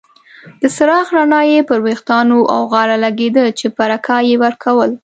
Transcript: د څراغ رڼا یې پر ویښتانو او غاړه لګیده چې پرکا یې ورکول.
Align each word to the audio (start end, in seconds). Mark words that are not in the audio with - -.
د 0.61 0.63
څراغ 0.75 1.07
رڼا 1.17 1.41
یې 1.51 1.59
پر 1.69 1.79
ویښتانو 1.85 2.39
او 2.53 2.61
غاړه 2.71 2.97
لګیده 3.05 3.45
چې 3.59 3.65
پرکا 3.77 4.17
یې 4.29 4.35
ورکول. 4.43 4.91